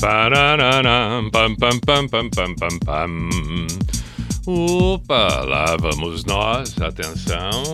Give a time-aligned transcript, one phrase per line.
[0.00, 3.30] Pam, pam, pam, pam, pam, pam, pam.
[4.46, 7.64] Opa, lá vamos nós, atenção.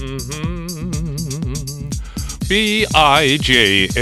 [0.00, 0.63] Uhum.
[2.54, 3.98] P-I-J-A-M-A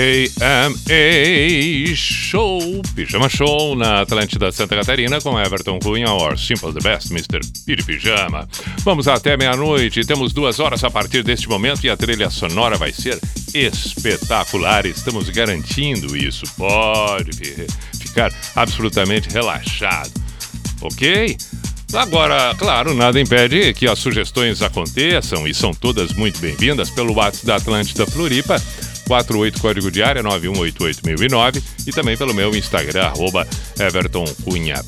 [1.97, 2.61] Show,
[2.95, 7.41] Pijama Show na Atlântida Santa Catarina com Everton Cunha or Simple the Best, Mr.
[7.65, 8.47] Piri Pijama.
[8.81, 12.93] Vamos até meia-noite, temos duas horas a partir deste momento e a trilha sonora vai
[12.93, 13.19] ser
[13.55, 17.31] espetacular, estamos garantindo isso, pode
[17.99, 20.13] ficar absolutamente relaxado,
[20.83, 21.39] ok?
[21.93, 27.47] Agora, claro, nada impede que as sugestões aconteçam e são todas muito bem-vindas pelo WhatsApp
[27.47, 28.61] da Atlântida Floripa,
[29.07, 33.47] 48 código de área 9188009 e também pelo meu Instagram, arroba
[33.79, 34.83] Everton Cunha.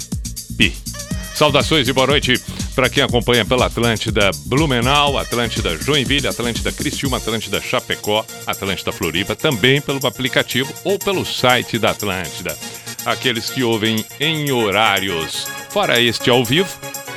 [1.34, 2.41] Saudações e boa noite
[2.75, 9.80] para quem acompanha pela Atlântida Blumenau, Atlântida Joinville, Atlântida Criciúma, Atlântida Chapecó, Atlântida Floripa, também
[9.80, 12.56] pelo aplicativo ou pelo site da Atlântida.
[13.05, 16.69] Aqueles que ouvem em horários fora este ao vivo,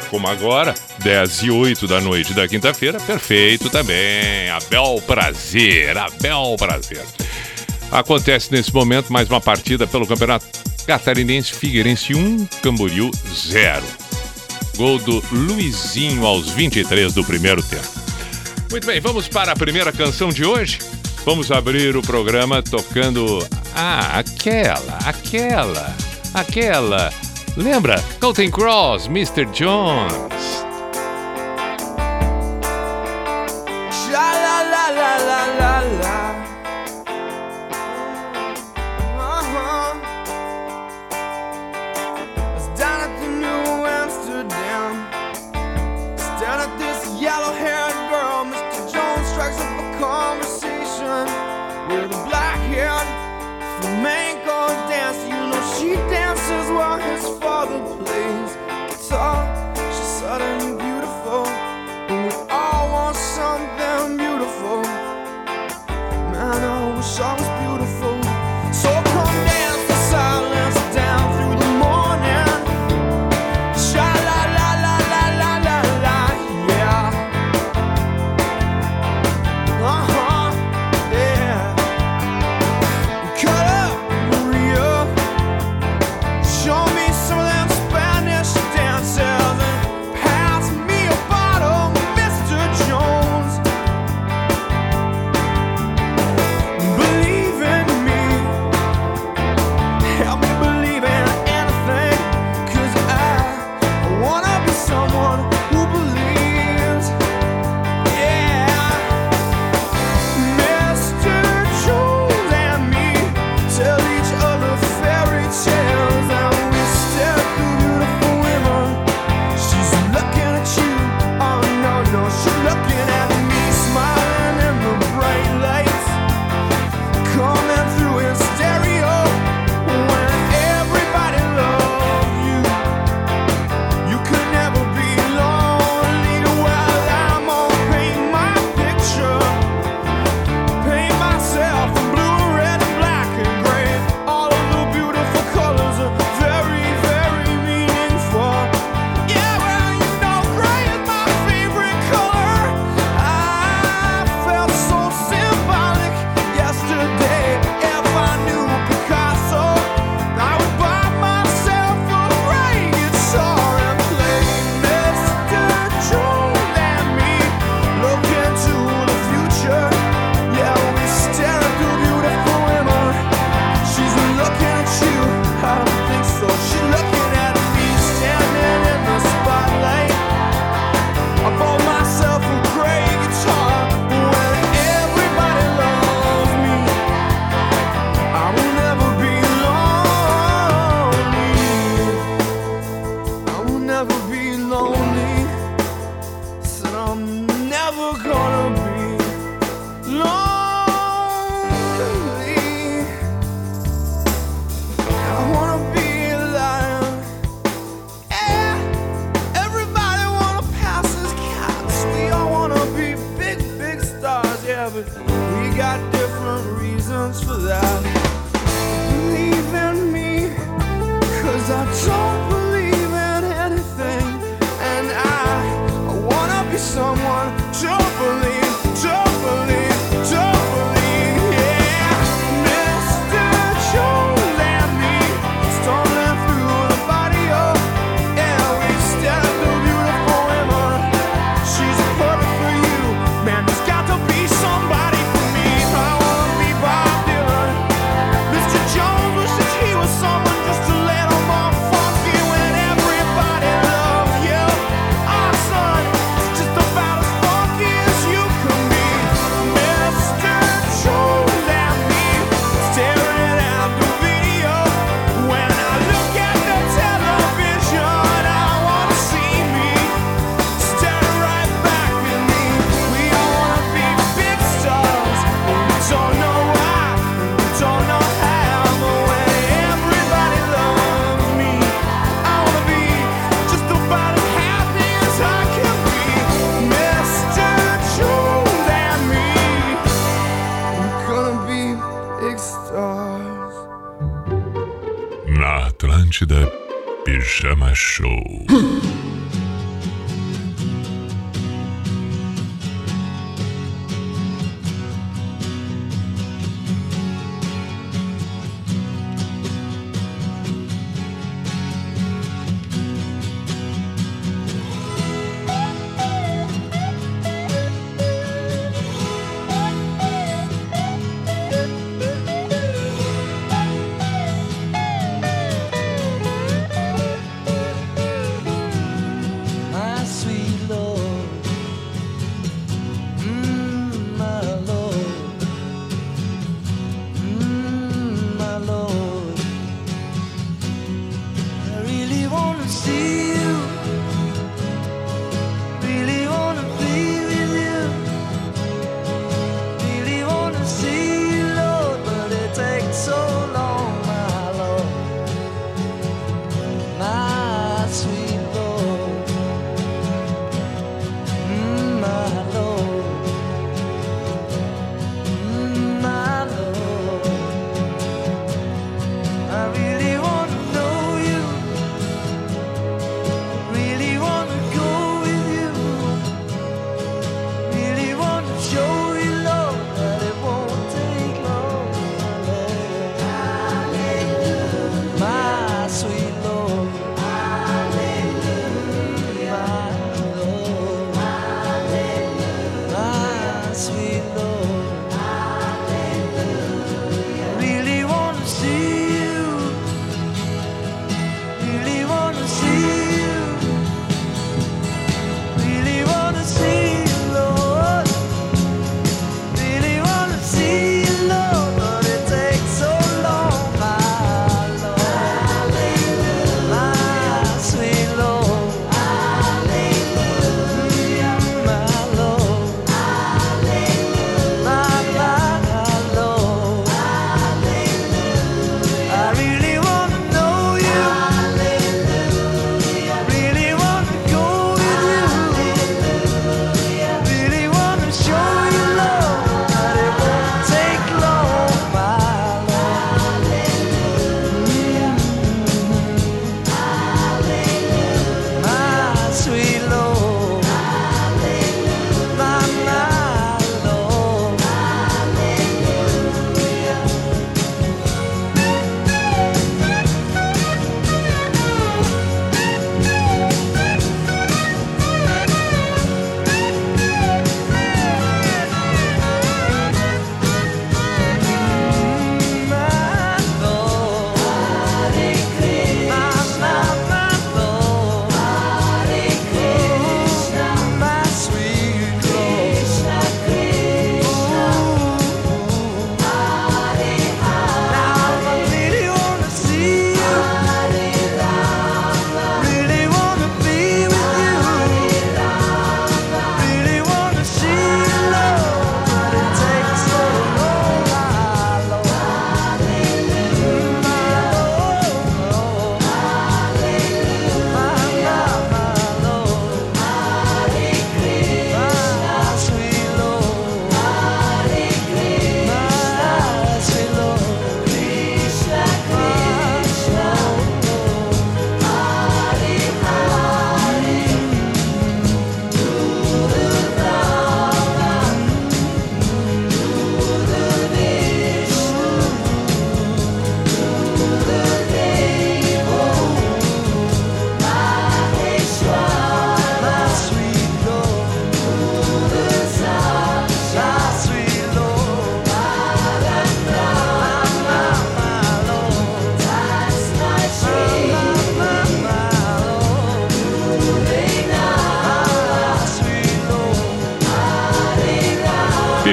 [0.10, 4.50] como agora, 10 e 8 da noite da quinta-feira, perfeito também.
[4.50, 7.06] A bel prazer, a bel prazer.
[7.92, 10.46] Acontece nesse momento mais uma partida pelo Campeonato
[10.86, 13.84] Catarinense Figueirense 1, Camboriú 0.
[14.76, 17.88] Gol do Luizinho aos 23 do primeiro tempo.
[18.70, 20.80] Muito bem, vamos para a primeira canção de hoje.
[21.28, 23.46] Vamos abrir o programa tocando.
[23.76, 25.94] Ah, aquela, aquela,
[26.34, 27.12] aquela.
[27.58, 28.02] Lembra?
[28.22, 29.46] Colton Cross, Mr.
[29.48, 30.64] Jones.
[33.92, 34.58] Sha la
[53.98, 55.28] flamenco dancer.
[55.28, 58.58] You know she dances while his father plays
[58.90, 59.47] guitar.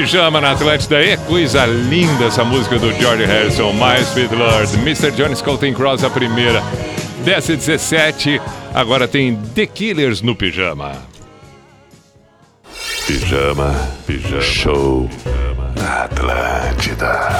[0.05, 1.03] Pijama na Atlântida.
[1.03, 5.11] É coisa linda essa música do George Harrison, My Sweet Lord, Mr.
[5.13, 6.63] Johnny Colton Cross, a primeira.
[7.25, 8.41] 10 e 17,
[8.75, 10.93] agora tem The Killers no Pijama.
[13.07, 13.75] Pijama,
[14.07, 15.73] Pijama Show pijama.
[15.75, 17.31] na Atlântida.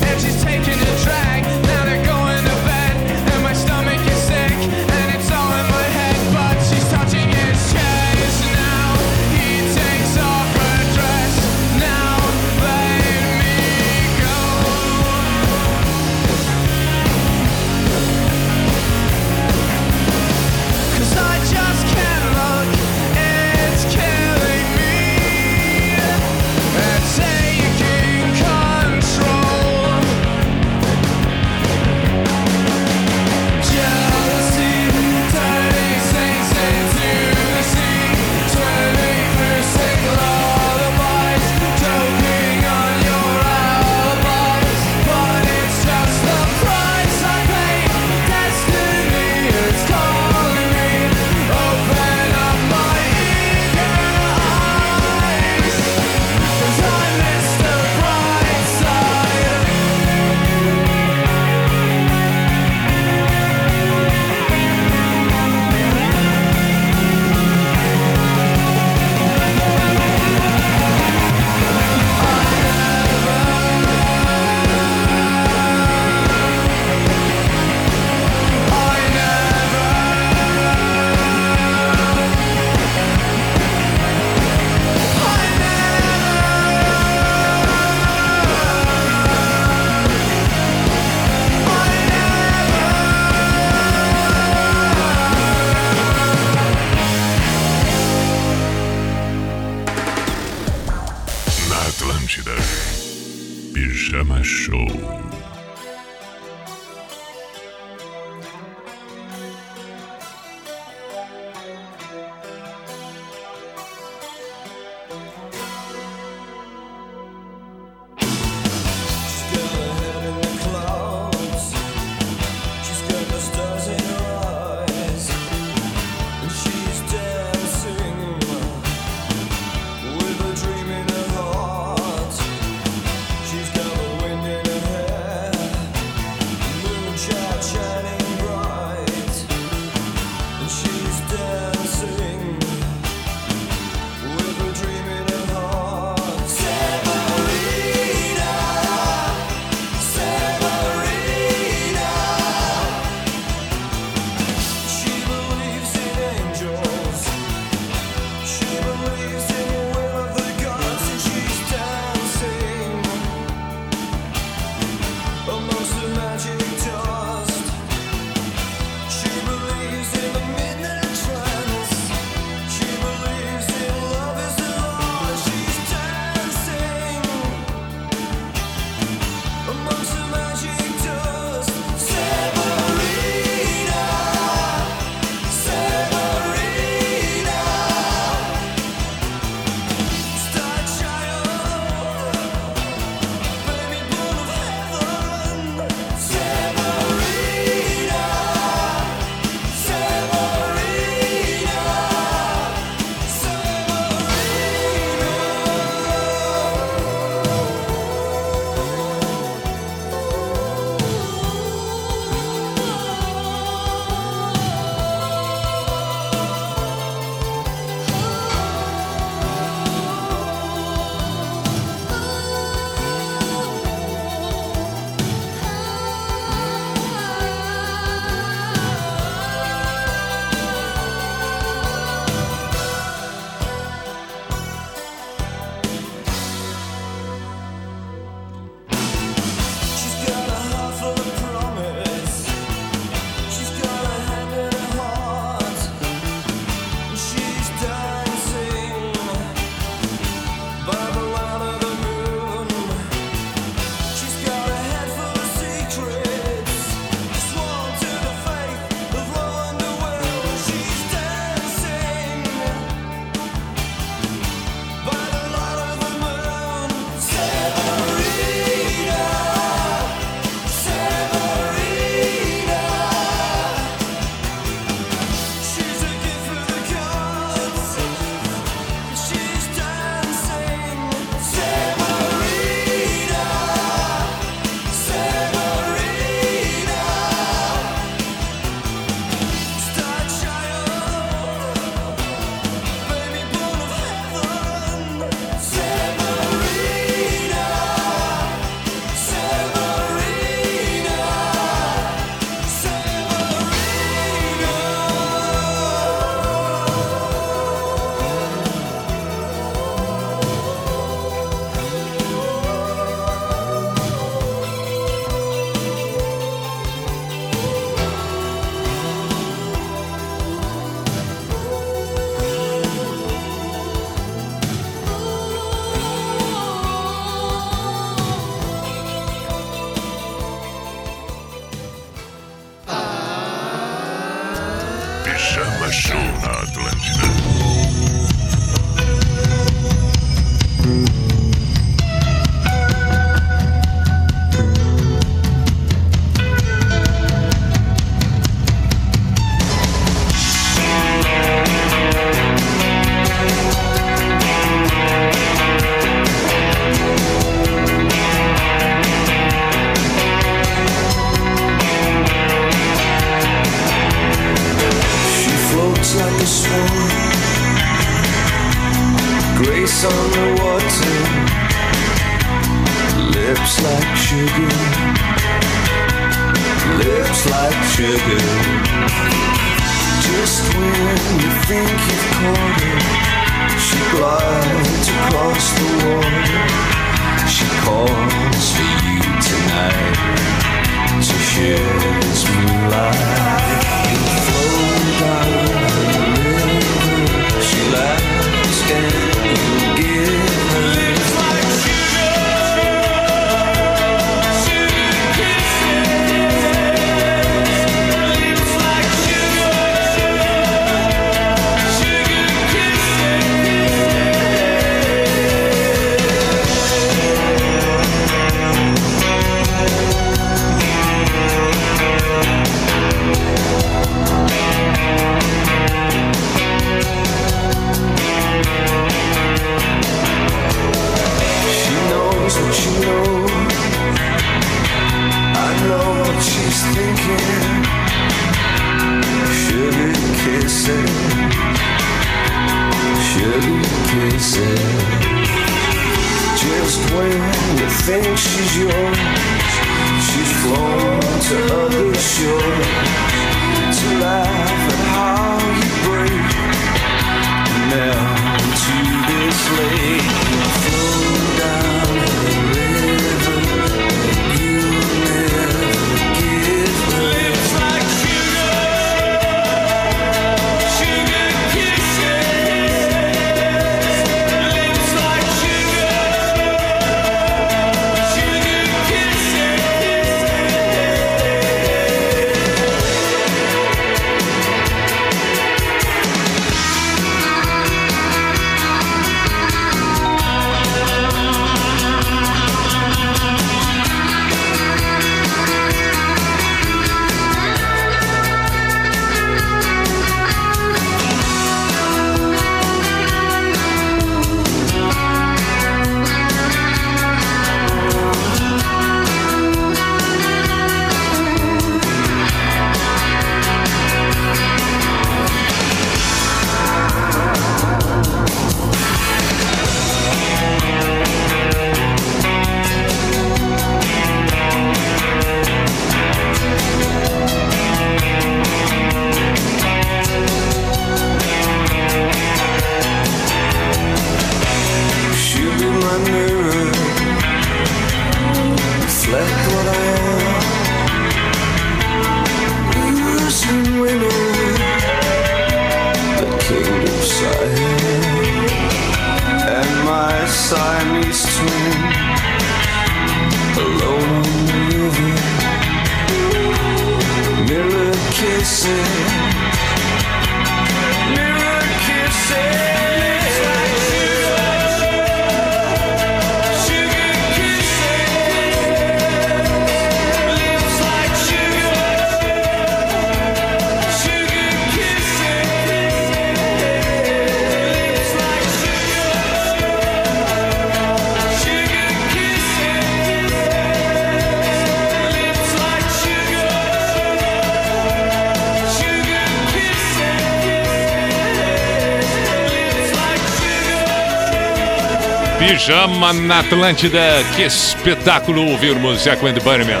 [595.82, 597.44] Pijama na Atlântida.
[597.56, 600.00] Que espetáculo ouvirmos Jack and Bunnyman.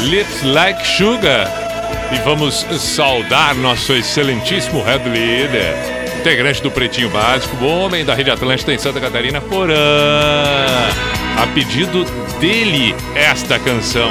[0.00, 1.50] Lips Like Sugar.
[2.12, 5.74] E vamos saudar nosso excelentíssimo Red Leader,
[6.20, 9.74] integrante do Pretinho Básico, homem da Rede Atlântida em Santa Catarina, Porã.
[11.38, 12.04] A pedido
[12.38, 14.10] dele, esta canção.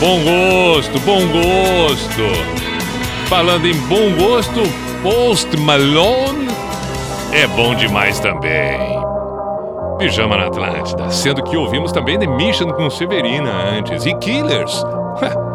[0.00, 2.22] Bom gosto, bom gosto.
[3.28, 4.62] Falando em bom gosto,
[5.02, 6.48] Post Malone
[7.32, 8.97] é bom demais também.
[9.98, 14.84] Pijama na Atlântida, sendo que ouvimos também The Mission com Severina antes e Killers.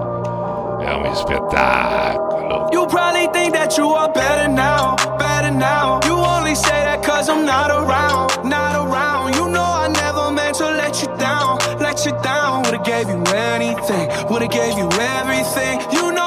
[0.85, 2.67] É um espetáculo.
[2.73, 6.01] You probably think that you are better now, better now.
[6.05, 9.33] You only say that cause I'm not around, not around.
[9.35, 12.63] You know I never meant to let you down, let you down.
[12.63, 15.79] Would've gave you anything, would've gave you everything.
[15.93, 16.22] You know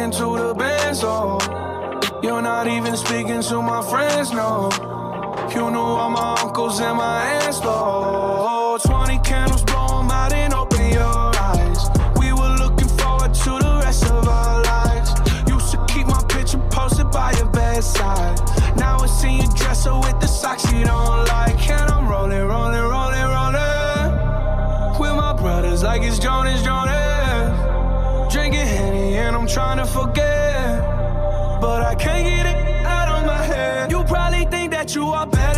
[0.00, 2.20] speaking to the band, so oh.
[2.22, 4.70] You're not even speaking to my friends, no.
[5.54, 7.79] You knew all my uncles and my aunts, Lord.
[29.74, 30.80] trying to forget,
[31.60, 33.92] but I can't get it out of my head.
[33.92, 35.49] You probably think that you are better.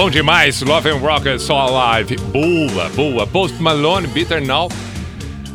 [0.00, 2.16] Bom demais, Love and Rock é and Soul Alive.
[2.32, 3.26] Boa, boa.
[3.26, 4.70] Post Malone, Bitter Now.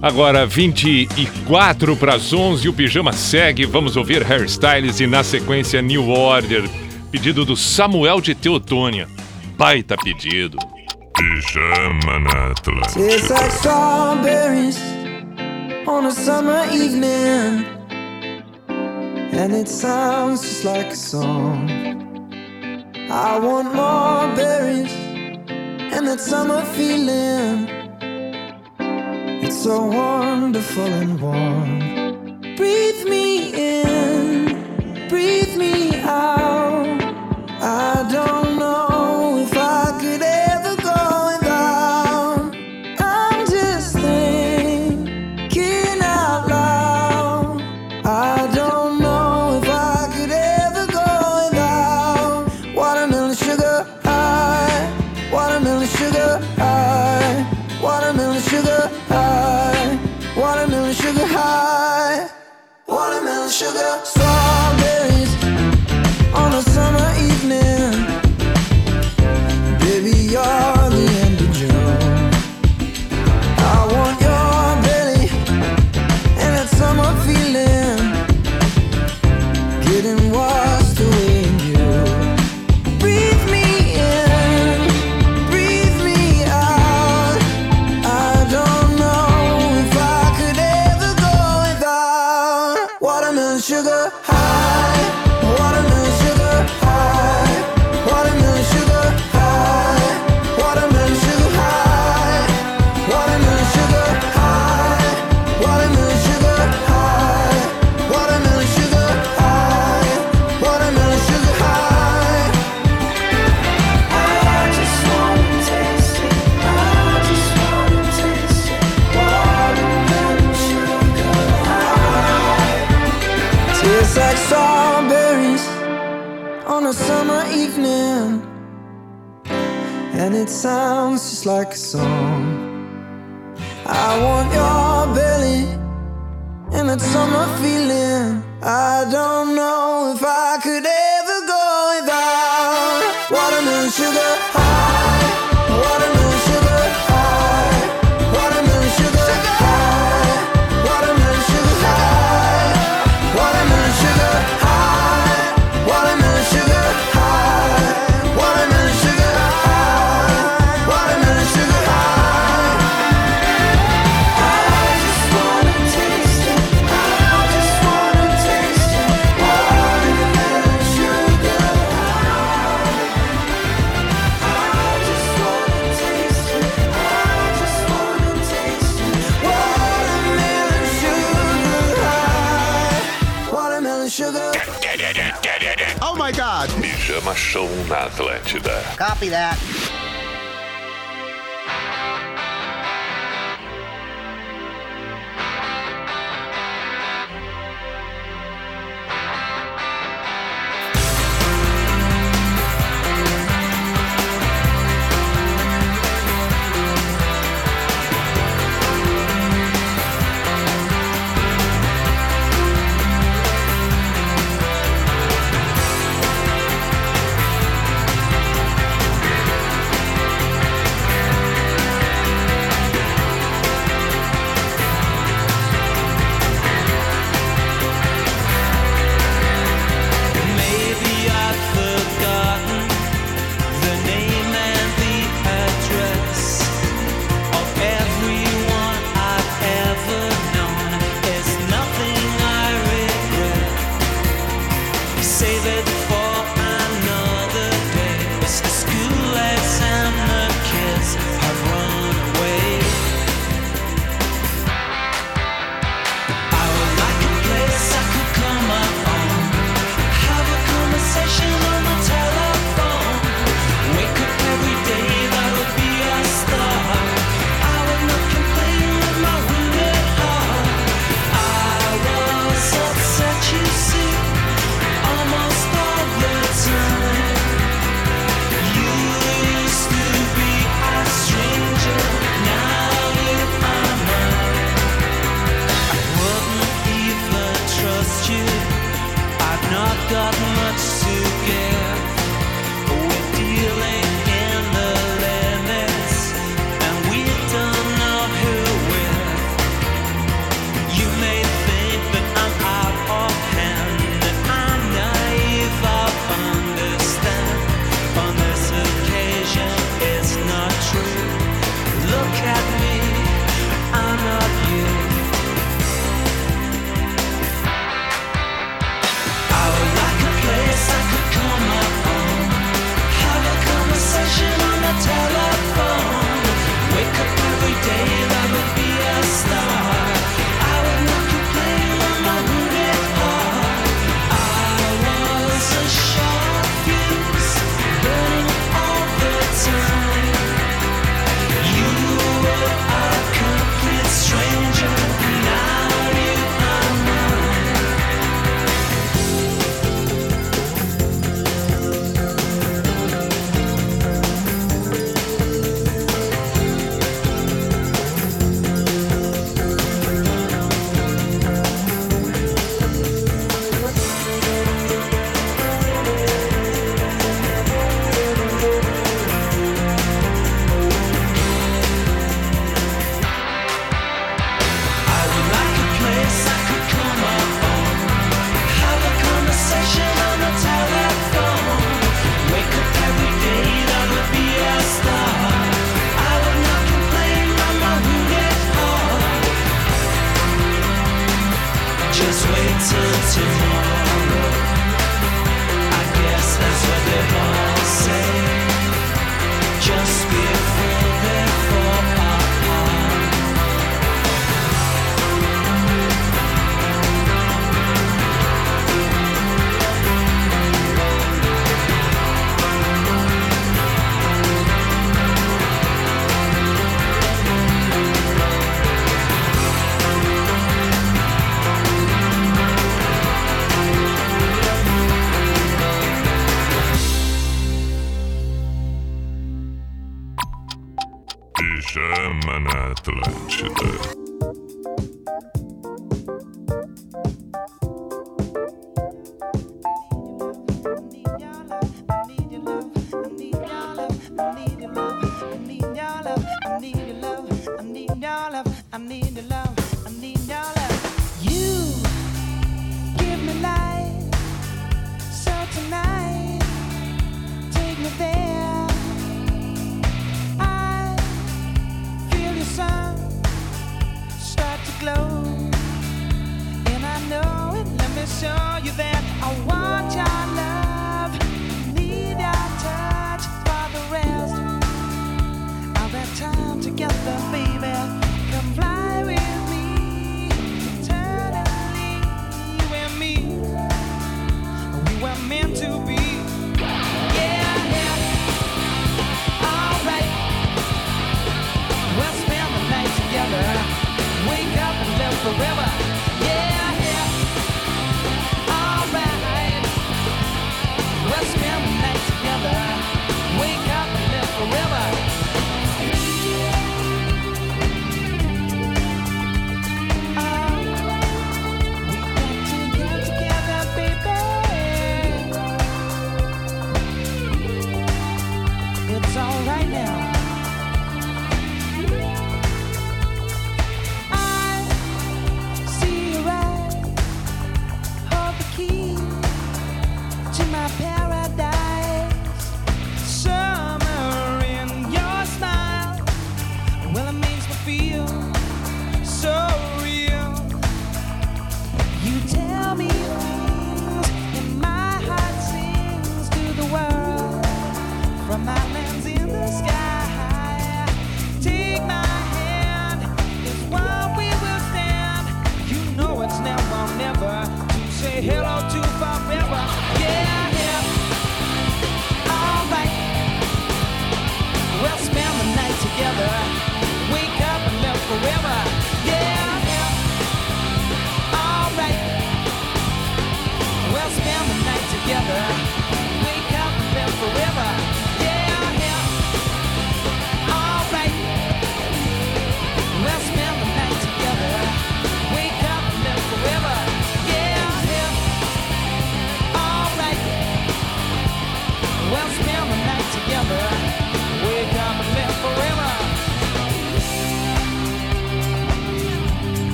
[0.00, 3.66] Agora 24 para as 11, o pijama segue.
[3.66, 6.70] Vamos ouvir Hairstyles e na sequência New Order.
[7.10, 9.08] Pedido do Samuel de Teotônia.
[9.56, 10.56] Baita pedido.
[11.16, 13.34] Pijama na Atlântica.
[13.34, 14.78] Like strawberries
[15.84, 17.66] on a summer evening.
[19.32, 21.88] And it sounds just like a song.
[23.10, 23.87] I want more.
[26.18, 27.68] that summer feeling.
[29.44, 31.97] It's so wonderful and warm.
[80.00, 80.47] didn't want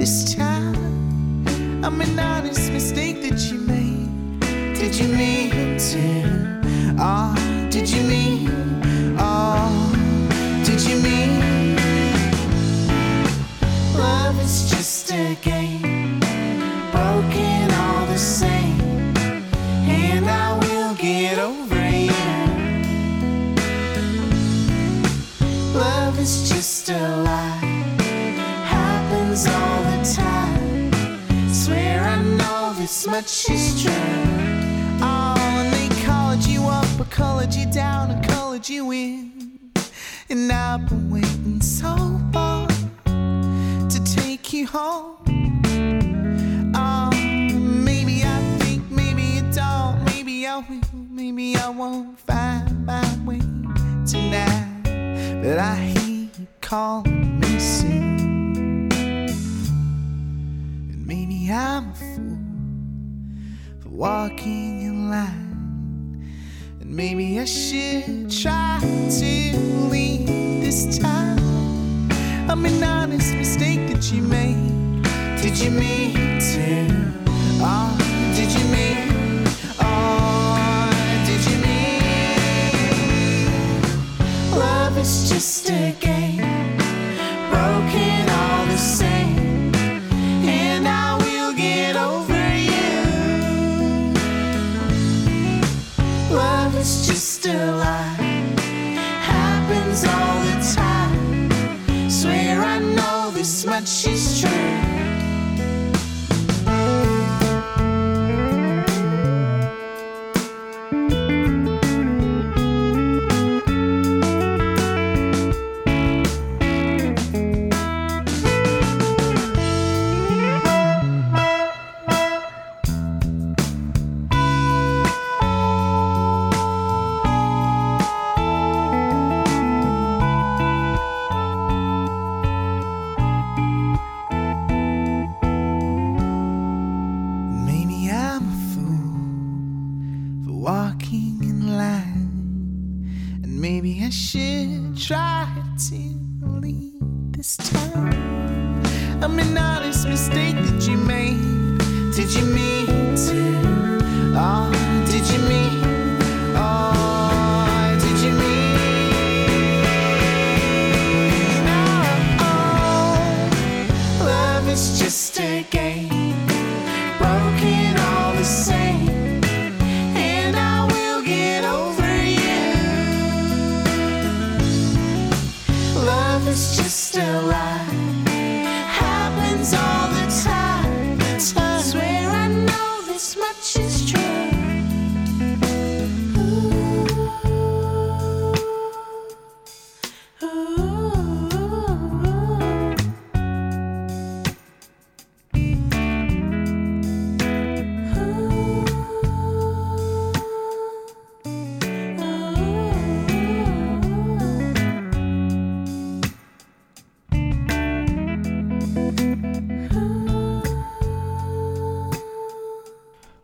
[0.00, 0.49] this time.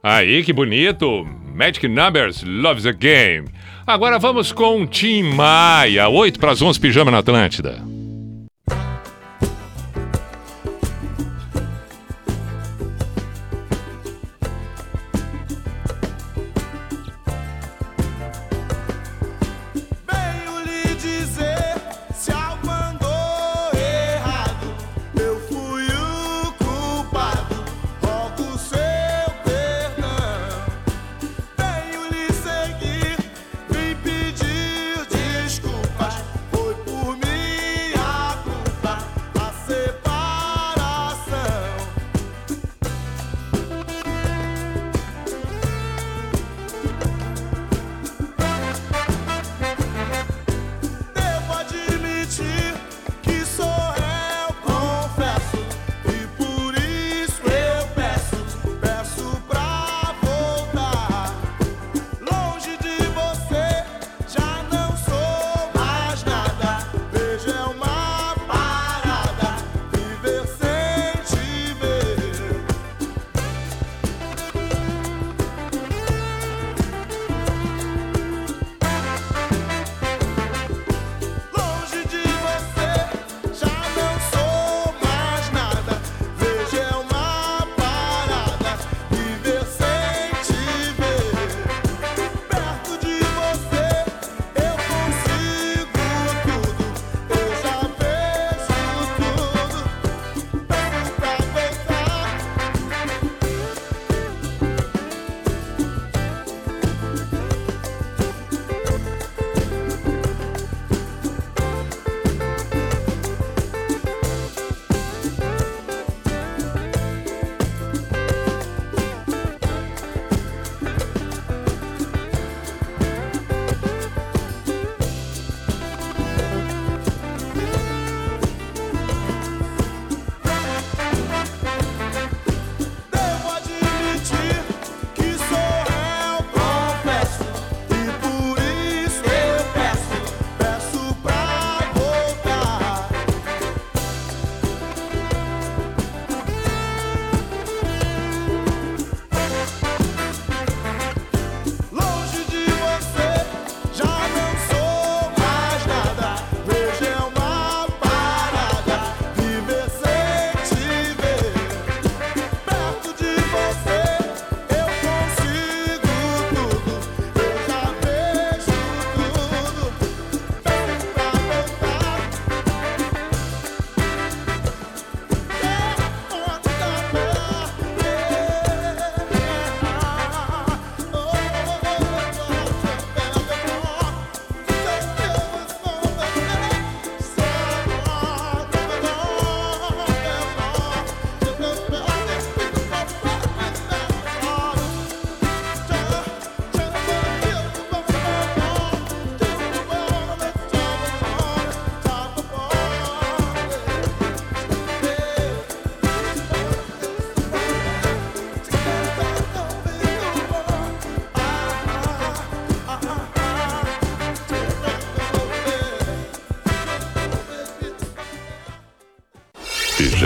[0.09, 1.27] Aí, que bonito!
[1.53, 3.49] Magic Numbers Loves a Game.
[3.85, 6.09] Agora vamos com Tim Maia.
[6.09, 7.96] 8 para as 11, Pijama na Atlântida.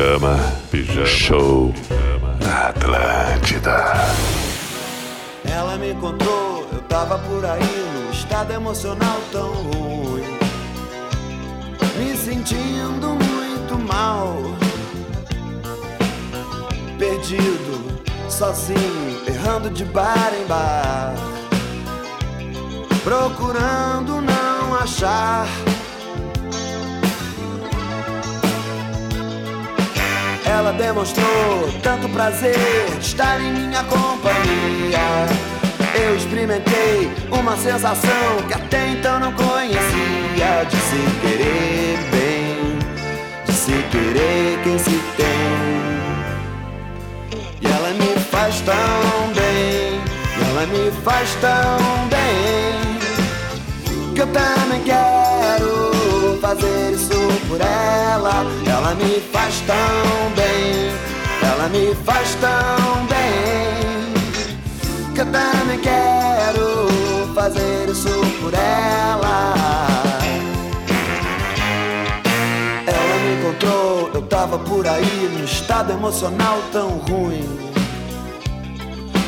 [0.01, 0.39] Pijama,
[0.71, 1.75] pijama, show
[2.41, 3.85] na Atlântida.
[5.45, 7.61] Ela me encontrou, eu tava por aí
[7.93, 10.25] num estado emocional tão ruim.
[11.99, 14.39] Me sentindo muito mal.
[16.99, 21.15] Perdido, sozinho, errando de bar em bar.
[23.05, 25.47] Procurando não achar.
[30.51, 32.57] Ela demonstrou tanto prazer
[32.99, 34.99] de estar em minha companhia.
[35.95, 38.11] Eu experimentei uma sensação
[38.49, 42.79] que até então não conhecia de se querer bem,
[43.47, 45.71] de se querer quem se tem.
[47.63, 48.75] E ela me faz tão
[49.33, 50.01] bem,
[50.37, 52.99] e ela me faz tão bem
[54.15, 55.30] que eu também quero
[56.51, 57.15] fazer isso
[57.47, 58.45] por ela.
[58.67, 60.91] Ela me faz tão bem,
[61.43, 64.15] ela me faz tão bem
[65.15, 68.09] que eu também quero fazer isso
[68.41, 69.55] por ela.
[72.87, 77.49] Ela me encontrou, eu tava por aí num estado emocional tão ruim.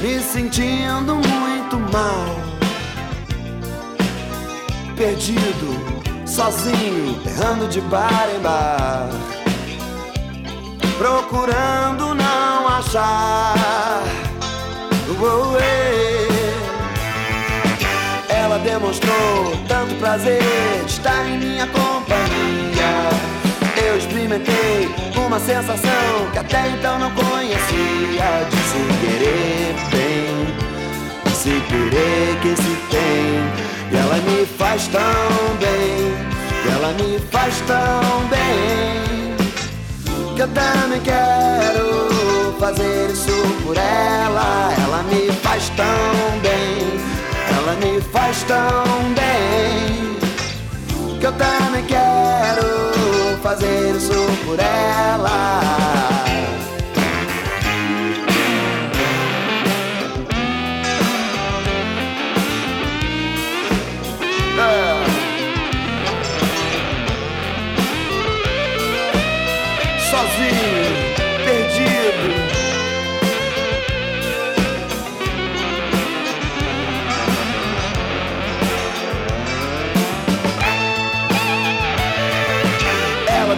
[0.02, 2.42] me sentindo muito mal.
[4.96, 5.91] Perdido,
[6.33, 9.11] sozinho, errando de bar em bar.
[10.97, 14.03] Procurando não achar.
[15.20, 15.59] Uou.
[18.30, 20.43] Ela demonstrou tanto prazer
[20.87, 23.11] de estar em minha companhia.
[23.87, 28.47] Eu experimentei uma sensação que até então não conhecia.
[28.49, 30.47] De se querer bem,
[31.24, 33.71] de se querer que se tem.
[33.93, 35.01] E ela me faz tão
[35.61, 36.14] bem,
[36.74, 39.36] ela me faz tão bem.
[40.34, 43.32] Que eu também quero fazer isso
[43.62, 44.72] por ela.
[44.82, 47.01] Ela me faz tão bem,
[47.55, 50.16] ela me faz tão bem.
[51.20, 54.14] Que eu também quero fazer isso
[54.47, 56.21] por ela.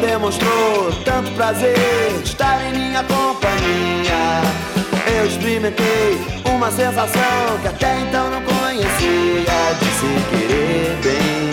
[0.07, 1.74] Demonstrou tanto prazer
[2.22, 4.42] de estar em minha companhia.
[5.16, 9.74] Eu experimentei uma sensação que até então não conhecia.
[9.80, 11.50] De se querer bem,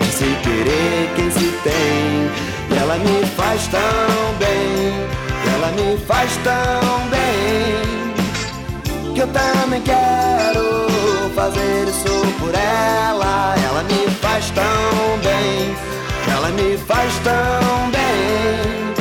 [0.00, 2.30] de se querer quem se tem.
[2.70, 4.94] E ela me faz tão bem,
[5.54, 8.02] ela me faz tão bem.
[9.14, 13.54] Que eu também quero fazer isso por ela.
[13.68, 15.76] Ela me faz tão bem,
[16.42, 18.92] ela me faz tão bem.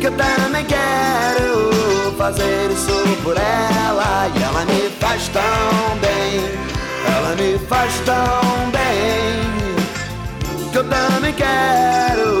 [0.00, 4.30] Que eu também quero fazer isso por ela.
[4.34, 6.40] E ela me faz tão bem,
[7.16, 9.42] ela me faz tão bem.
[10.72, 12.40] Que eu também quero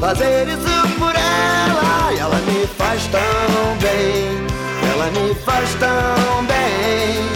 [0.00, 2.12] fazer isso por ela.
[2.12, 4.46] E ela me faz tão bem,
[4.92, 7.26] ela me faz tão bem.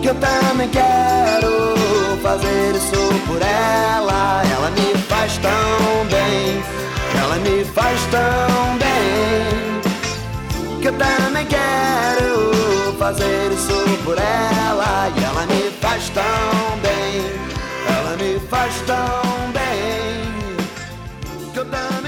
[0.00, 1.81] Que eu também quero
[2.22, 4.42] fazer isso por ela.
[4.44, 6.62] Ela me faz tão bem,
[7.20, 9.80] ela me faz tão bem.
[10.80, 15.08] Que eu também quero fazer isso por ela.
[15.16, 17.24] E ela me faz tão bem,
[17.88, 20.22] ela me faz tão bem.
[21.52, 22.01] Que eu também.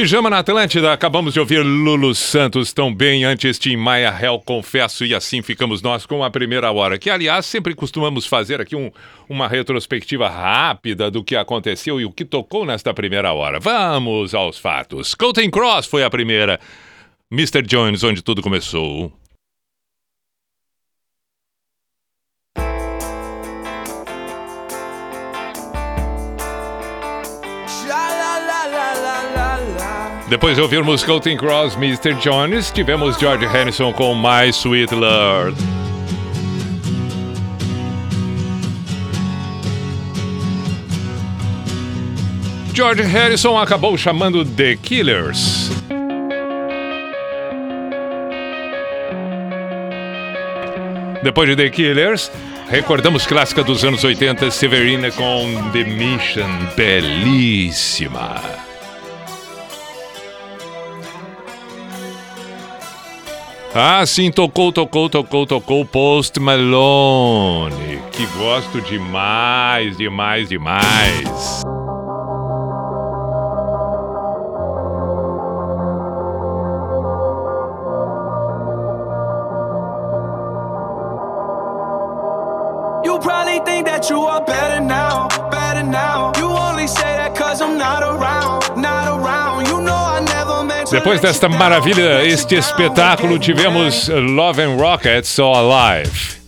[0.00, 5.04] Pijama na Atlântida, acabamos de ouvir Lulu Santos tão bem antes Tim Maia Hell, confesso,
[5.04, 8.90] e assim ficamos nós com a primeira hora, que aliás sempre costumamos fazer aqui um-
[9.28, 13.60] uma retrospectiva rápida do que aconteceu e o que tocou nesta primeira hora.
[13.60, 15.14] Vamos aos fatos.
[15.14, 16.58] Colton Cross foi a primeira.
[17.30, 17.60] Mr.
[17.60, 19.12] Jones, onde tudo começou.
[30.30, 32.14] Depois de ouvirmos Colton Cross, Mr.
[32.14, 35.56] Jones, tivemos George Harrison com My Sweet Lord.
[42.72, 45.72] George Harrison acabou chamando The Killers.
[51.24, 52.30] Depois de The Killers,
[52.68, 58.69] recordamos clássica dos anos 80, Severina com The Mission, belíssima.
[63.72, 71.62] Ah, sim, tocou, tocou, tocou, tocou Post Malone, que gosto demais, demais, demais.
[83.04, 86.32] You probably think that you are better now, better now.
[86.38, 87.49] You only say that cause
[90.90, 94.08] Depois desta maravilha, este espetáculo, tivemos.
[94.08, 96.40] Love and Rockets So Alive.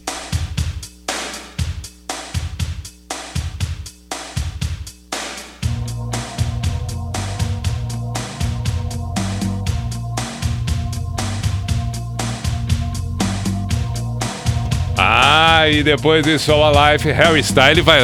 [14.99, 18.01] Ah, e depois de So Alive, Harry Styles vai,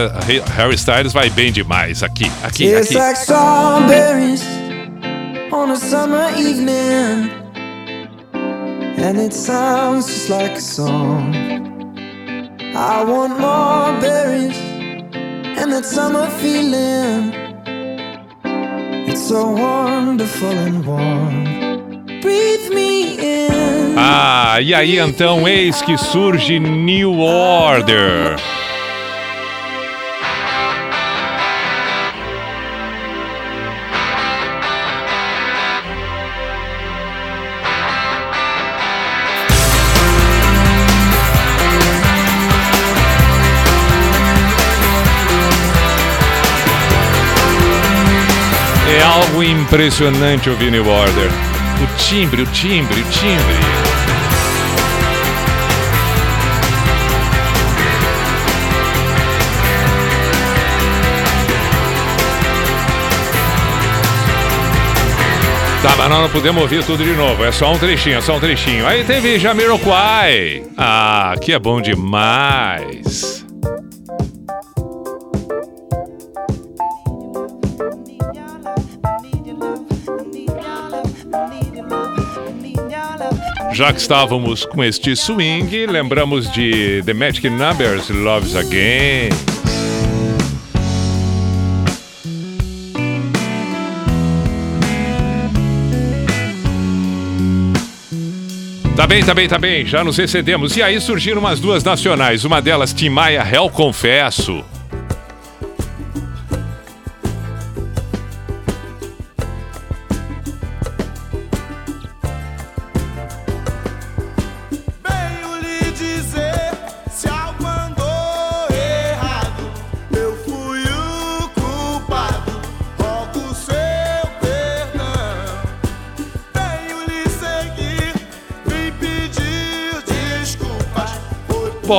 [0.57, 2.95] Harry Styles vai bem demais aqui, aqui, aqui.
[5.53, 7.31] On a summer evening,
[8.35, 11.35] and it sounds just like a song.
[12.75, 14.59] I want more berries
[15.59, 17.33] and that summer feeling.
[19.09, 21.45] It's so wonderful and warm.
[22.21, 23.95] Breathe me in.
[23.97, 28.37] Ah, e aí então, eis que surge New Order.
[49.29, 51.31] Algo impressionante ouvir New Order.
[51.83, 53.55] O timbre, o timbre, o timbre.
[65.83, 67.45] Tá, mas nós não podemos ouvir tudo de novo.
[67.45, 68.87] É só um trechinho, é só um trechinho.
[68.87, 70.65] Aí teve Jamiroquai.
[70.77, 73.48] Ah, que é bom demais.
[83.79, 89.29] Já que estávamos com este swing, lembramos de The Magic Numbers, Loves Again.
[98.97, 100.77] Tá bem, tá bem, tá bem, já nos excedemos.
[100.77, 104.65] E aí surgiram umas duas nacionais, uma delas Tim Maia, Réu Confesso.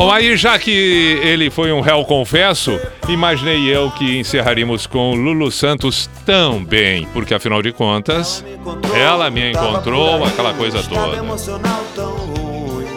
[0.10, 5.52] Bom, aí já que ele foi um réu confesso, imaginei eu que encerraríamos com Lulu
[5.52, 8.44] Santos também, porque afinal de contas,
[8.96, 11.16] ela me encontrou, aquela coisa toda.
[11.16, 12.88] emocional tão ruim,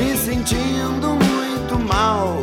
[0.00, 2.42] me sentindo muito mal,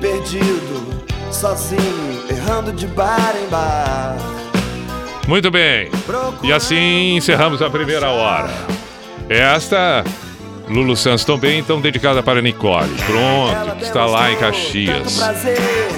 [0.00, 4.16] perdido, sozinho, errando de bar em bar.
[5.26, 5.90] Muito bem.
[6.42, 8.48] E assim encerramos a primeira hora.
[9.28, 10.02] Esta,
[10.68, 12.88] Lulu Santos também, então dedicada para Nicole.
[13.06, 15.20] Pronto, está lá em Caxias.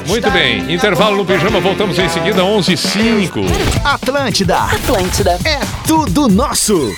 [0.07, 3.41] Muito bem, intervalo no pijama, voltamos em seguida, 11 h 05
[3.85, 4.59] Atlântida.
[4.59, 5.39] Atlântida.
[5.45, 6.95] É tudo nosso.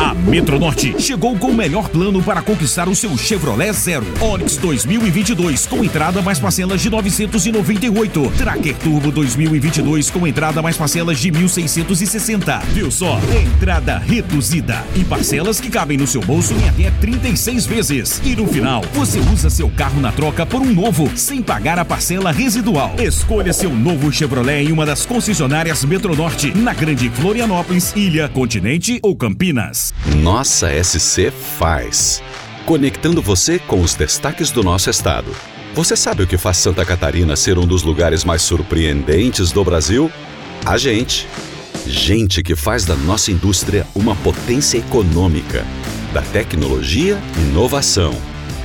[0.00, 4.06] A Metronorte chegou com o melhor plano para conquistar o seu Chevrolet Zero.
[4.18, 8.32] Onix 2022 com entrada mais parcelas de 998.
[8.38, 12.62] Tracker Turbo 2022 com entrada mais parcelas de 1.660.
[12.72, 13.20] Viu só?
[13.44, 18.22] Entrada reduzida e parcelas que cabem no seu bolso em até 36 vezes.
[18.24, 21.84] E no final, você usa seu carro na troca por um novo, sem pagar a
[21.84, 22.94] parcela residual.
[22.98, 29.14] Escolha seu novo Chevrolet em uma das concessionárias Metronorte, na Grande Florianópolis, Ilha, Continente ou
[29.14, 29.89] Campinas.
[30.16, 32.22] Nossa SC faz.
[32.66, 35.34] Conectando você com os destaques do nosso estado.
[35.74, 40.10] Você sabe o que faz Santa Catarina ser um dos lugares mais surpreendentes do Brasil?
[40.64, 41.28] A gente.
[41.86, 45.64] Gente que faz da nossa indústria uma potência econômica,
[46.12, 48.14] da tecnologia, inovação,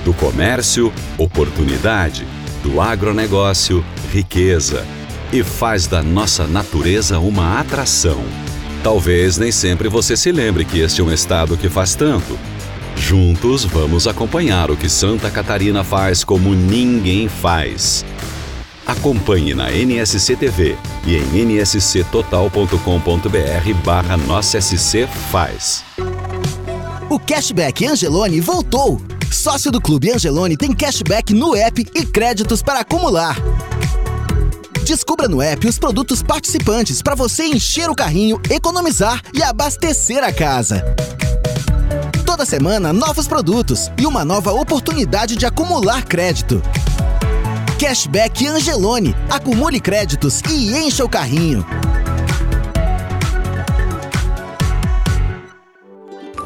[0.04, 2.28] do comércio, oportunidade,
[2.62, 4.86] do agronegócio, riqueza,
[5.32, 8.24] e faz da nossa natureza uma atração.
[8.86, 12.38] Talvez nem sempre você se lembre que este é um estado que faz tanto.
[12.96, 18.06] Juntos vamos acompanhar o que Santa Catarina faz como ninguém faz.
[18.86, 25.84] Acompanhe na NSC TV e em nsctotal.com.br barra Nossa SC faz.
[27.10, 29.02] O Cashback Angelone voltou.
[29.32, 33.36] Sócio do Clube Angelone tem cashback no app e créditos para acumular.
[34.86, 40.32] Descubra no app os produtos participantes para você encher o carrinho, economizar e abastecer a
[40.32, 40.86] casa.
[42.24, 46.62] Toda semana, novos produtos e uma nova oportunidade de acumular crédito.
[47.80, 49.16] Cashback Angelone.
[49.28, 51.66] Acumule créditos e encha o carrinho.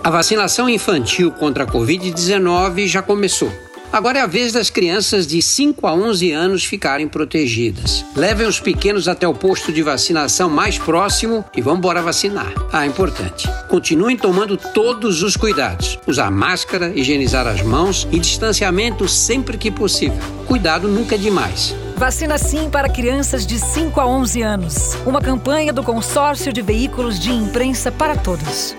[0.01, 3.51] A vacinação infantil contra a Covid-19 já começou.
[3.91, 8.05] Agora é a vez das crianças de 5 a 11 anos ficarem protegidas.
[8.15, 12.53] Levem os pequenos até o posto de vacinação mais próximo e vão embora vacinar.
[12.71, 13.49] Ah, importante.
[13.67, 15.97] Continuem tomando todos os cuidados.
[16.05, 20.19] Usar máscara, higienizar as mãos e distanciamento sempre que possível.
[20.45, 21.75] Cuidado nunca é demais.
[21.97, 24.97] Vacina sim para crianças de 5 a 11 anos.
[25.03, 28.75] Uma campanha do Consórcio de Veículos de Imprensa para Todos.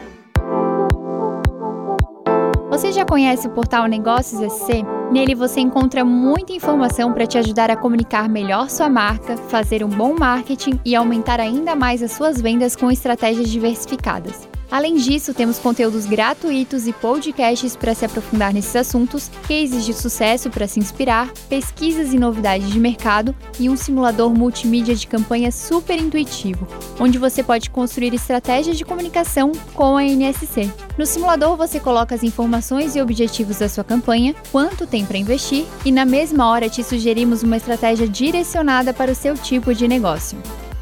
[3.11, 4.85] Conhece o portal Negócios SC?
[5.11, 9.89] Nele você encontra muita informação para te ajudar a comunicar melhor sua marca, fazer um
[9.89, 14.49] bom marketing e aumentar ainda mais as suas vendas com estratégias diversificadas.
[14.71, 20.49] Além disso, temos conteúdos gratuitos e podcasts para se aprofundar nesses assuntos, cases de sucesso
[20.49, 25.99] para se inspirar, pesquisas e novidades de mercado e um simulador multimídia de campanha super
[25.99, 26.69] intuitivo,
[27.01, 30.71] onde você pode construir estratégias de comunicação com a NSC.
[30.97, 35.65] No simulador, você coloca as informações e objetivos da sua campanha, quanto tem para investir
[35.85, 40.39] e, na mesma hora, te sugerimos uma estratégia direcionada para o seu tipo de negócio.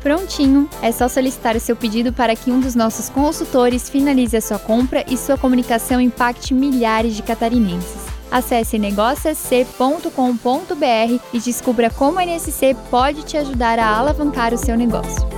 [0.09, 0.71] Prontinho!
[0.81, 4.59] É só solicitar o seu pedido para que um dos nossos consultores finalize a sua
[4.59, 8.07] compra e sua comunicação impacte milhares de catarinenses.
[8.31, 15.29] Acesse negóciosc.com.br e descubra como a NSC pode te ajudar a alavancar o seu negócio.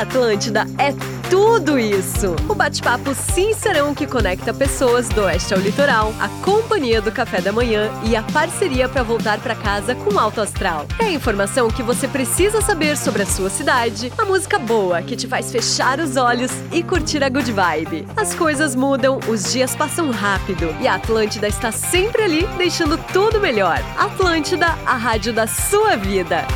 [0.00, 0.94] Atlântida é
[1.28, 2.34] tudo isso.
[2.48, 7.52] O bate-papo sincerão que conecta pessoas do oeste ao litoral, a companhia do café da
[7.52, 10.86] manhã e a parceria para voltar para casa com alto astral.
[10.98, 15.14] É a informação que você precisa saber sobre a sua cidade, a música boa que
[15.14, 18.06] te faz fechar os olhos e curtir a good vibe.
[18.16, 23.38] As coisas mudam, os dias passam rápido e a Atlântida está sempre ali deixando tudo
[23.38, 23.78] melhor.
[23.98, 26.46] Atlântida, a rádio da sua vida.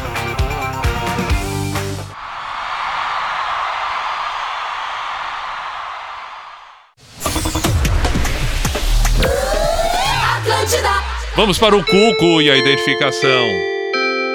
[11.36, 13.48] Vamos para o Cuco e a identificação.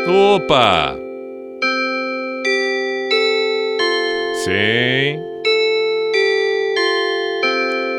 [0.06, 0.98] Opa!
[4.44, 5.24] Sim.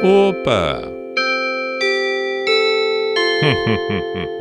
[0.03, 0.83] Opa!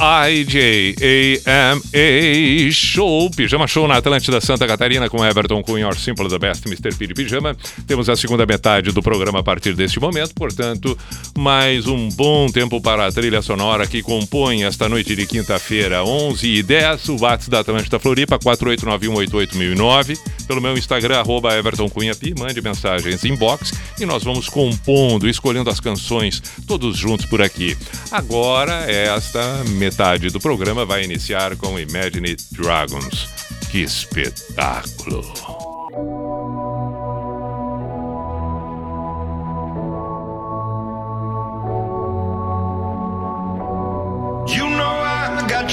[2.72, 6.92] Show, Pijama Show na Atlântida Santa Catarina com Everton Cunha, Simple the Best, Mr.
[6.96, 7.56] Piri Pijama.
[7.86, 10.98] Temos a segunda metade do programa a partir deste momento, portanto,
[11.38, 16.48] mais um bom tempo para a trilha sonora que compõe esta noite de quinta-feira, 11
[16.48, 22.34] e 10, o WhatsApp da Atlântida Floripa, 489188009, pelo meu Instagram, arroba Everton Cunha Pi,
[22.36, 27.76] mande mensagens inbox e nós vamos compondo, escolhendo as canções todos juntos por aqui.
[28.10, 29.43] Agora, esta
[29.78, 33.28] metade do programa vai iniciar com Imagine Dragons.
[33.70, 35.22] Que espetáculo!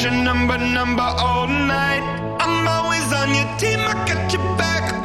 [0.01, 2.01] Your number, number all night.
[2.39, 5.00] I'm always on your team, I got your back,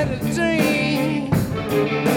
[0.00, 2.09] had a dream.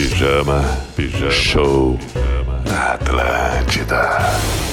[0.00, 0.64] Pijama,
[0.96, 1.98] pijama, show
[2.64, 4.69] na Atlântida.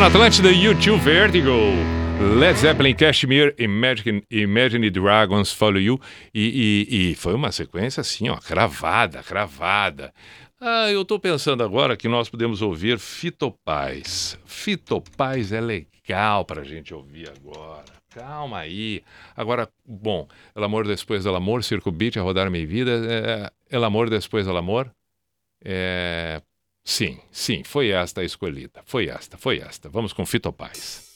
[0.00, 1.50] na Atlântida, YouTube Vertigo.
[2.38, 6.00] Led Zeppelin, Cashmere, Imagine, Imagine Dragons, Follow You.
[6.32, 10.10] E, e, e foi uma sequência assim, ó, cravada, cravada.
[10.58, 14.38] Ah, eu estou pensando agora que nós podemos ouvir Fitopaz.
[14.46, 17.92] Fitopaz é legal para a gente ouvir agora.
[18.08, 19.02] Calma aí.
[19.36, 23.84] Agora, bom, El Amor Depois do Amor, Circo Beat, A Rodar Minha Vida, é, El
[23.84, 24.90] Amor Depois do Amor,
[25.62, 26.40] é,
[26.84, 28.82] Sim, sim, foi esta a escolhida.
[28.84, 29.88] Foi esta, foi esta.
[29.88, 31.09] Vamos com Fito Paz.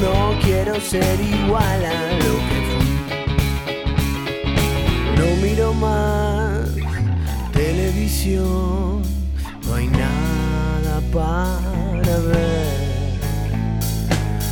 [0.00, 2.90] No quiero ser igual a lo que fui.
[5.16, 6.70] No miro más
[7.52, 9.02] televisión,
[9.66, 13.20] no hay nada para ver.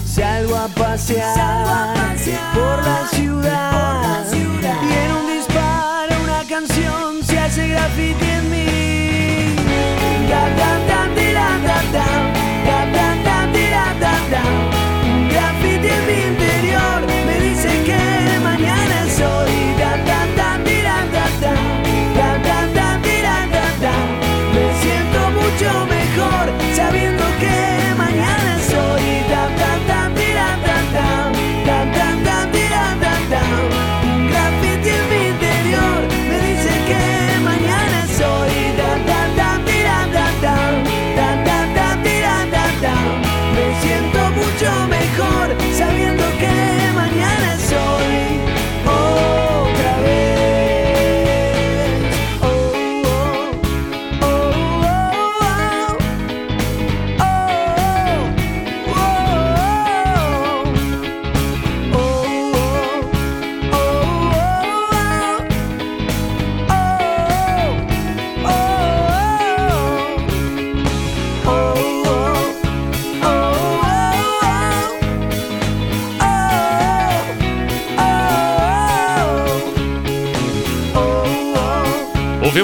[0.05, 2.15] Salgo a pasear,
[2.53, 8.78] por, la ciudad, por y en un disparo una canción se hace graffiti en mí.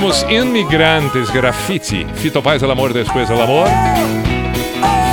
[0.05, 2.06] ouvimos Imigrantes Grafite.
[2.16, 3.66] Fito Paz, El Amor, Depois El Amor.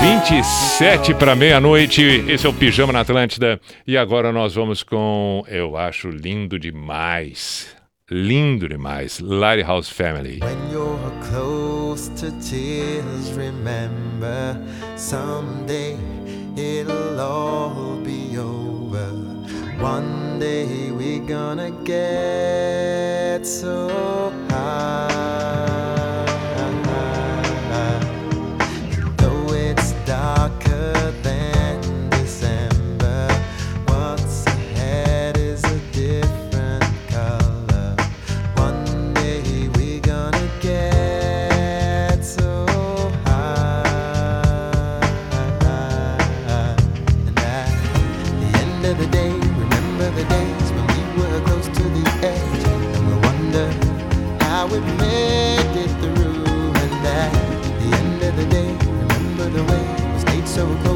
[0.02, 3.60] 27 para meia-noite, esse é o Pijama na Atlântida.
[3.88, 7.74] E agora nós vamos com, eu acho lindo demais,
[8.10, 10.40] lindo demais, Lighthouse Family.
[10.42, 11.00] When you're
[11.30, 14.58] close to tears, remember
[14.98, 15.96] someday
[16.58, 18.01] it'll all
[19.82, 23.90] One day we're gonna get so
[24.48, 26.01] high.
[60.52, 60.91] so close.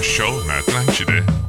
[0.00, 1.24] Pijama Show na Atlântida.
[1.24, 1.39] Say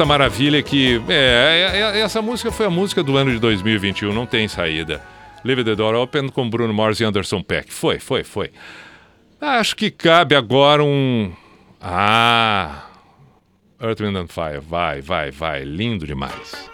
[0.00, 0.98] esta maravilha que.
[1.10, 4.48] É, é, é, é, essa música foi a música do ano de 2021, não tem
[4.48, 5.02] saída.
[5.44, 7.70] Leave the Door Open com Bruno Mars e Anderson Peck.
[7.70, 8.50] Foi, foi, foi.
[9.38, 11.30] Acho que cabe agora um.
[11.82, 12.86] Ah!
[13.78, 14.60] Earth, Wind and Fire.
[14.60, 15.64] Vai, vai, vai.
[15.64, 16.69] Lindo demais.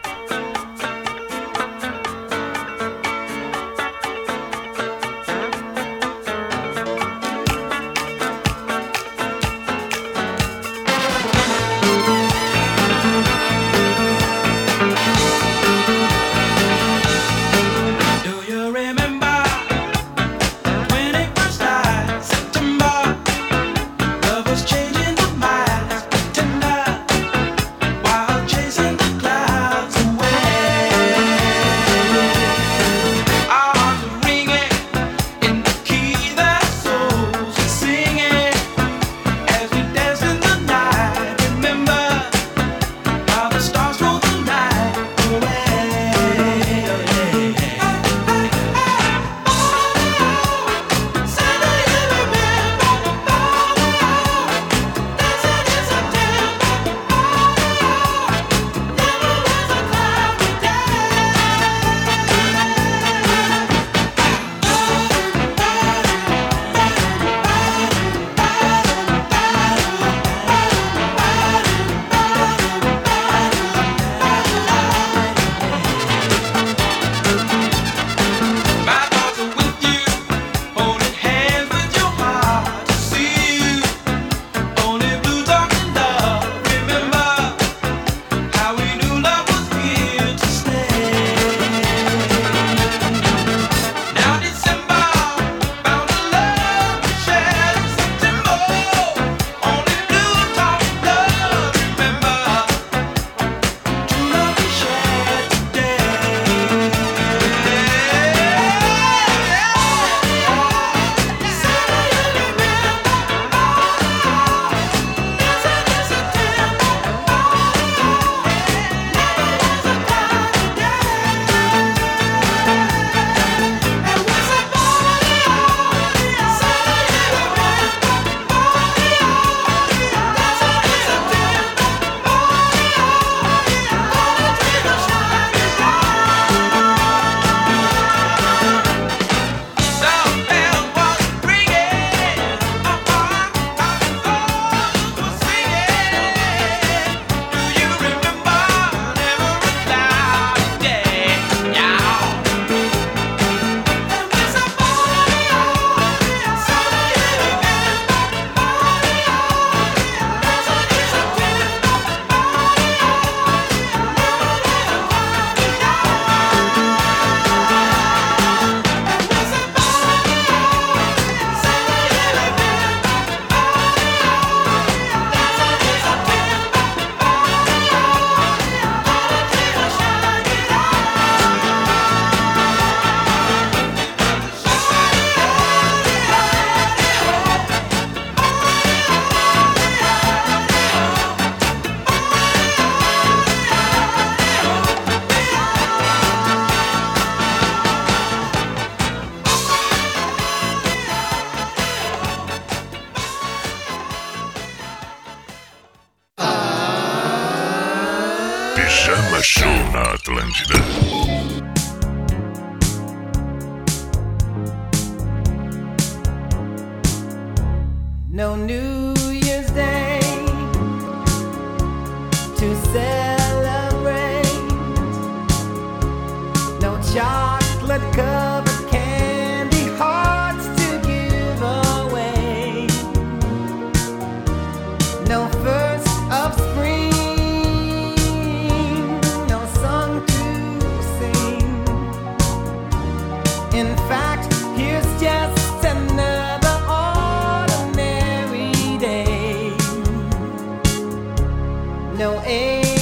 [252.16, 252.95] no end.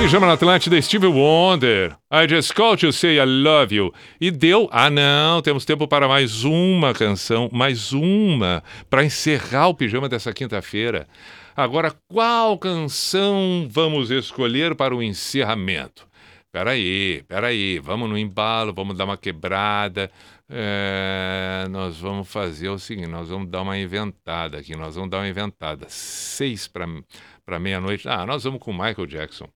[0.00, 1.94] Pijama na Atlântida, Steve Wonder.
[2.10, 3.92] I just called to say I love you.
[4.18, 4.66] E deu.
[4.72, 10.32] Ah, não, temos tempo para mais uma canção, mais uma, para encerrar o pijama dessa
[10.32, 11.06] quinta-feira.
[11.54, 16.08] Agora, qual canção vamos escolher para o encerramento?
[16.50, 20.10] Peraí, peraí, vamos no embalo, vamos dar uma quebrada.
[20.48, 25.18] É, nós vamos fazer o seguinte: nós vamos dar uma inventada aqui, nós vamos dar
[25.18, 25.84] uma inventada.
[25.90, 28.08] Seis para meia-noite.
[28.08, 29.46] Ah, nós vamos com Michael Jackson.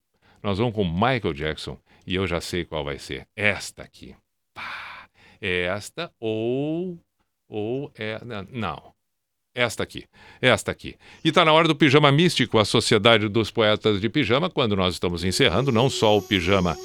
[0.44, 3.26] Nós vamos com Michael Jackson e eu já sei qual vai ser.
[3.34, 4.14] Esta aqui.
[4.52, 5.08] Pá,
[5.40, 6.98] é esta ou
[7.48, 8.92] ou é não.
[9.54, 10.04] Esta aqui,
[10.42, 10.96] esta aqui.
[11.24, 14.92] E está na hora do Pijama Místico, a Sociedade dos Poetas de Pijama, quando nós
[14.92, 16.76] estamos encerrando não só o pijama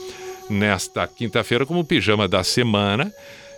[0.50, 3.12] nesta quinta-feira, como o pijama da semana.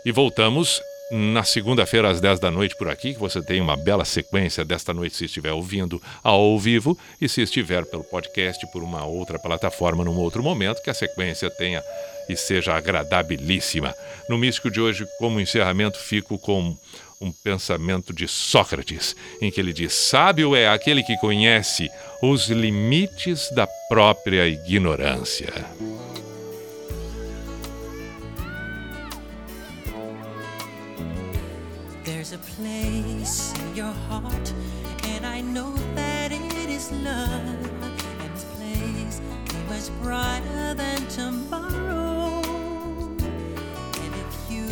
[0.03, 4.05] E voltamos na segunda-feira às 10 da noite por aqui, que você tem uma bela
[4.05, 9.05] sequência desta noite se estiver ouvindo ao vivo e se estiver pelo podcast por uma
[9.05, 11.83] outra plataforma num outro momento, que a sequência tenha
[12.29, 13.93] e seja agradabilíssima.
[14.29, 16.77] No Místico de hoje, como encerramento, fico com
[17.19, 21.89] um pensamento de Sócrates, em que ele diz: Sábio é aquele que conhece
[22.21, 25.53] os limites da própria ignorância.
[40.02, 42.41] Brighter than tomorrow.
[44.02, 44.65] And if you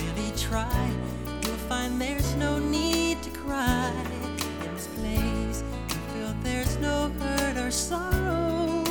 [0.00, 0.90] really try,
[1.42, 3.92] you'll find there's no need to cry.
[4.64, 8.82] In this place, you feel there's no hurt or sorrow.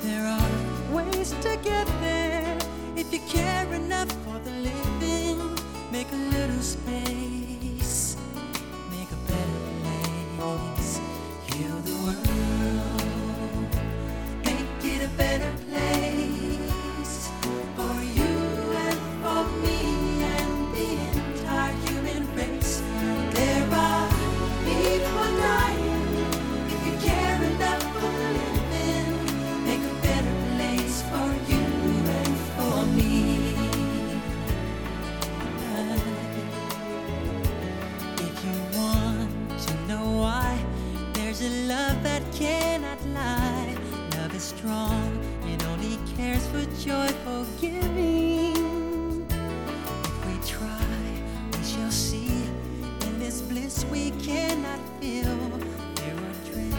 [0.00, 2.58] There are ways to get there
[2.96, 5.38] if you care enough for the living.
[5.92, 8.16] Make a little space,
[8.90, 9.60] make a better
[10.36, 10.75] place.
[15.48, 16.15] It
[46.86, 49.26] joyful giving.
[49.28, 50.86] If we try,
[51.50, 52.30] we shall see.
[53.00, 55.36] In this bliss we cannot feel.
[55.96, 56.74] There are dread.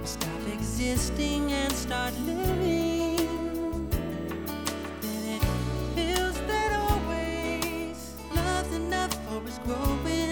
[0.00, 3.88] we stop existing and start living.
[5.00, 5.44] Then it
[5.94, 10.31] feels that always, love's enough for us growing